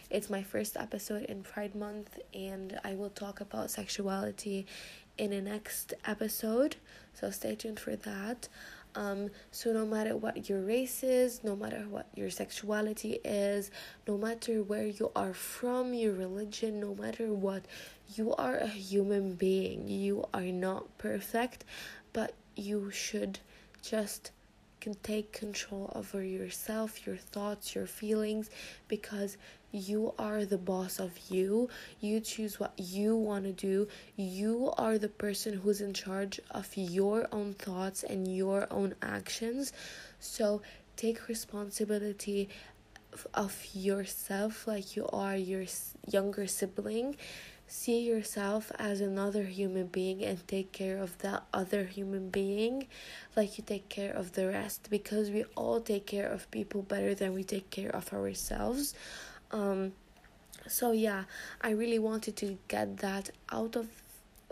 It's 0.09 0.29
my 0.29 0.43
first 0.43 0.75
episode 0.75 1.23
in 1.23 1.43
Pride 1.43 1.75
Month, 1.75 2.19
and 2.33 2.77
I 2.83 2.95
will 2.95 3.09
talk 3.09 3.39
about 3.39 3.71
sexuality 3.71 4.65
in 5.17 5.31
the 5.31 5.41
next 5.41 5.93
episode, 6.05 6.75
so 7.13 7.29
stay 7.31 7.55
tuned 7.55 7.79
for 7.79 7.95
that. 7.95 8.49
Um, 8.95 9.29
so 9.51 9.71
no 9.71 9.85
matter 9.85 10.17
what 10.17 10.49
your 10.49 10.61
race 10.61 11.03
is, 11.03 11.43
no 11.43 11.55
matter 11.55 11.85
what 11.89 12.07
your 12.15 12.29
sexuality 12.29 13.19
is, 13.23 13.71
no 14.07 14.17
matter 14.17 14.61
where 14.63 14.85
you 14.85 15.11
are 15.15 15.33
from, 15.33 15.93
your 15.93 16.13
religion, 16.13 16.79
no 16.79 16.95
matter 16.95 17.33
what, 17.33 17.63
you 18.15 18.33
are 18.35 18.57
a 18.57 18.67
human 18.67 19.35
being. 19.35 19.87
You 19.87 20.25
are 20.33 20.41
not 20.41 20.97
perfect, 20.97 21.63
but 22.11 22.33
you 22.55 22.91
should 22.91 23.39
just 23.81 24.31
can 24.81 24.95
take 24.95 25.31
control 25.31 25.91
over 25.95 26.23
yourself, 26.23 27.05
your 27.05 27.15
thoughts, 27.15 27.75
your 27.75 27.85
feelings 27.85 28.49
because 28.87 29.37
you 29.71 30.13
are 30.19 30.43
the 30.43 30.57
boss 30.57 30.99
of 30.99 31.17
you. 31.29 31.69
You 32.01 32.19
choose 32.19 32.59
what 32.59 32.73
you 32.77 33.15
want 33.15 33.45
to 33.45 33.53
do. 33.53 33.87
You 34.17 34.73
are 34.77 34.97
the 34.97 35.07
person 35.07 35.53
who's 35.53 35.79
in 35.79 35.93
charge 35.93 36.41
of 36.49 36.67
your 36.75 37.27
own 37.31 37.53
thoughts 37.53 38.03
and 38.03 38.27
your 38.35 38.67
own 38.69 38.95
actions. 39.01 39.71
So 40.19 40.61
take 40.97 41.27
responsibility 41.29 42.49
of 43.33 43.65
yourself 43.73 44.67
like 44.67 44.95
you 44.95 45.07
are 45.07 45.35
your 45.35 45.65
younger 46.07 46.47
sibling 46.47 47.15
see 47.71 48.01
yourself 48.01 48.71
as 48.77 48.99
another 48.99 49.43
human 49.43 49.87
being 49.87 50.23
and 50.23 50.45
take 50.47 50.71
care 50.73 50.97
of 50.97 51.17
that 51.19 51.41
other 51.53 51.85
human 51.85 52.29
being 52.29 52.85
like 53.35 53.57
you 53.57 53.63
take 53.63 53.87
care 53.87 54.11
of 54.11 54.33
the 54.33 54.45
rest 54.47 54.87
because 54.89 55.29
we 55.31 55.45
all 55.55 55.79
take 55.79 56.05
care 56.05 56.27
of 56.27 56.49
people 56.51 56.81
better 56.81 57.15
than 57.15 57.33
we 57.33 57.43
take 57.43 57.69
care 57.69 57.89
of 57.95 58.11
ourselves. 58.13 58.93
Um 59.51 59.93
so 60.67 60.91
yeah 60.91 61.23
i 61.61 61.71
really 61.71 61.97
wanted 61.97 62.35
to 62.35 62.55
get 62.67 62.97
that 62.97 63.31
out 63.51 63.75
of 63.75 63.87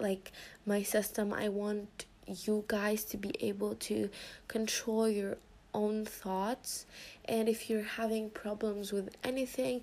like 0.01 0.31
my 0.65 0.83
system. 0.83 1.33
I 1.33 1.49
want 1.49 2.05
you 2.25 2.63
guys 2.67 3.03
to 3.05 3.17
be 3.17 3.33
able 3.39 3.75
to 3.75 4.09
control 4.47 5.09
your 5.09 5.37
own 5.73 6.05
thoughts. 6.05 6.85
And 7.25 7.47
if 7.49 7.69
you're 7.69 7.83
having 7.83 8.29
problems 8.29 8.91
with 8.91 9.15
anything 9.23 9.81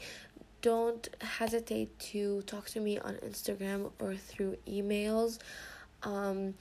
don't 0.67 1.09
hesitate 1.21 1.97
to 2.01 2.43
talk 2.43 2.67
to 2.67 2.81
me 2.81 2.99
on 2.99 3.15
Instagram 3.25 3.93
or 4.01 4.17
through 4.17 4.57
emails. 4.67 5.39
Um, 6.03 6.55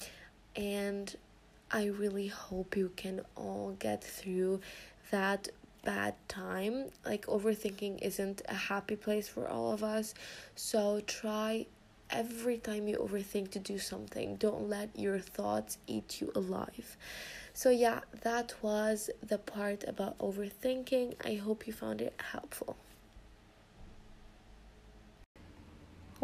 and 0.55 1.15
I 1.71 1.85
really 1.85 2.27
hope 2.27 2.77
you 2.77 2.91
can 2.95 3.21
all 3.35 3.75
get 3.79 4.03
through 4.03 4.61
that 5.09 5.49
bad 5.83 6.13
time. 6.27 6.91
Like, 7.03 7.25
overthinking 7.25 8.03
isn't 8.03 8.43
a 8.47 8.53
happy 8.53 8.95
place 8.95 9.27
for 9.27 9.47
all 9.47 9.71
of 9.71 9.83
us. 9.83 10.13
So, 10.53 11.01
try 11.07 11.65
every 12.11 12.59
time 12.59 12.87
you 12.87 12.97
overthink 12.97 13.49
to 13.53 13.59
do 13.59 13.79
something. 13.79 14.35
Don't 14.35 14.69
let 14.69 14.89
your 14.95 15.17
thoughts 15.17 15.79
eat 15.87 16.21
you 16.21 16.31
alive. 16.35 16.95
So, 17.55 17.71
yeah, 17.71 18.01
that 18.21 18.53
was 18.61 19.09
the 19.27 19.39
part 19.39 19.83
about 19.87 20.15
overthinking. 20.19 21.15
I 21.25 21.33
hope 21.43 21.65
you 21.65 21.73
found 21.73 22.01
it 22.01 22.13
helpful. 22.31 22.77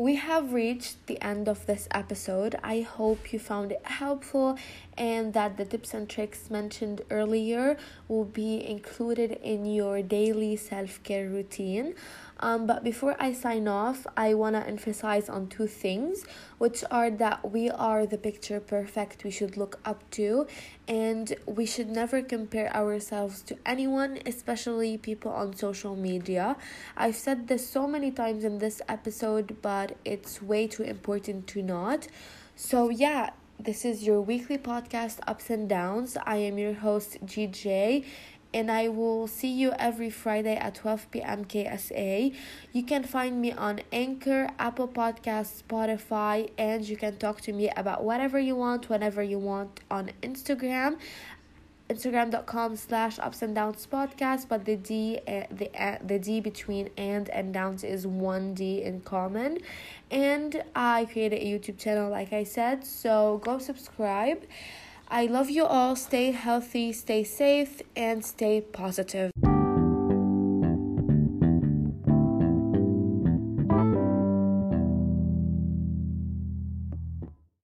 We 0.02 0.16
have 0.16 0.52
reached 0.52 1.06
the 1.06 1.22
end 1.22 1.48
of 1.48 1.68
this 1.68 1.88
episode. 1.92 2.56
I 2.64 2.82
hope 2.82 3.32
you 3.32 3.38
found 3.38 3.72
it 3.74 3.86
helpful 3.86 4.58
and 4.98 5.32
that 5.34 5.58
the 5.58 5.66
tips 5.66 5.94
and 5.94 6.10
tricks 6.10 6.50
mentioned 6.50 7.02
earlier 7.12 7.78
will 8.08 8.26
be 8.26 8.66
included 8.68 9.34
in 9.44 9.64
your 9.68 10.02
daily 10.02 10.56
self 10.56 11.04
care 11.04 11.30
routine. 11.30 11.94
Um, 12.42 12.66
but 12.66 12.84
before 12.84 13.16
I 13.20 13.34
sign 13.34 13.68
off, 13.68 14.08
I 14.18 14.34
want 14.34 14.56
to 14.56 14.68
emphasize 14.68 15.30
on 15.30 15.48
two 15.48 15.68
things, 15.68 16.26
which 16.58 16.84
are 16.90 17.12
that 17.12 17.52
we 17.52 17.70
are 17.70 18.06
the 18.06 18.18
picture 18.18 18.60
perfect 18.60 19.24
we 19.24 19.30
should 19.30 19.58
look 19.58 19.80
up 19.86 20.10
to, 20.12 20.48
and 20.88 21.36
we 21.46 21.66
should 21.66 21.90
never 21.90 22.22
compare 22.22 22.76
ourselves 22.76 23.44
to 23.44 23.58
anyone, 23.66 24.20
especially 24.26 24.98
people 24.98 25.32
on 25.32 25.56
social 25.56 25.96
media. 25.96 26.56
I've 26.98 27.16
said 27.16 27.48
this 27.48 27.70
so 27.70 27.88
many 27.88 28.10
times 28.10 28.44
in 28.44 28.58
this 28.58 28.82
episode, 28.90 29.58
but 29.62 29.98
it's 30.04 30.42
way 30.42 30.68
too 30.68 30.84
important 30.84 31.46
to 31.48 31.62
not. 31.62 32.08
So, 32.56 32.90
yeah, 32.90 33.32
this 33.60 33.86
is 33.86 34.04
your 34.04 34.22
weekly 34.22 34.58
podcast, 34.58 35.20
Ups 35.28 35.52
and 35.52 35.70
Downs. 35.70 36.18
I 36.26 36.38
am 36.38 36.58
your 36.58 36.74
host, 36.74 37.24
GJ, 37.24 38.04
and 38.54 38.72
I 38.72 38.88
will 38.88 39.28
see 39.28 39.52
you 39.52 39.72
every 39.80 40.10
Friday 40.10 40.56
at 40.56 40.76
12 40.76 41.12
p.m. 41.12 41.46
KSA. 41.46 42.34
You 42.74 42.84
can 42.84 43.04
find 43.04 43.42
me 43.42 43.52
on 43.52 43.82
Anchor, 43.92 44.50
Apple 44.60 44.88
Podcasts, 44.88 45.64
Spotify, 45.64 46.50
and 46.58 46.88
you 46.88 46.98
can 46.98 47.18
talk 47.18 47.42
to 47.42 47.54
me 47.54 47.70
about 47.76 48.04
whatever 48.04 48.40
you 48.40 48.56
want, 48.56 48.90
whenever 48.90 49.24
you 49.24 49.40
want 49.40 49.80
on 49.90 50.12
Instagram. 50.22 50.98
Instagram.com 51.90 52.78
slash 52.78 53.20
ups 53.20 53.42
and 53.42 53.54
downs 53.54 53.86
podcast, 53.92 54.48
but 54.48 54.64
the 54.64 54.78
D 54.78 55.20
uh, 55.28 55.44
the 55.52 55.70
uh, 55.78 55.98
the 56.02 56.20
D 56.20 56.40
between 56.40 56.90
and 56.98 57.28
and 57.30 57.54
downs 57.54 57.84
is 57.84 58.08
one 58.08 58.54
D 58.54 58.82
in 58.82 59.02
common. 59.02 59.58
And 60.10 60.64
I 60.74 61.04
created 61.12 61.42
a 61.42 61.46
YouTube 61.46 61.78
channel, 61.78 62.10
like 62.10 62.32
I 62.32 62.46
said, 62.46 62.86
so 62.86 63.42
go 63.44 63.60
subscribe. 63.60 64.44
I 65.14 65.26
love 65.26 65.50
you 65.50 65.66
all. 65.66 65.98
Stay 65.98 66.32
healthy, 66.32 66.94
stay 66.94 67.26
safe, 67.26 67.82
and 67.98 68.24
stay 68.24 68.62
positive. 68.62 69.32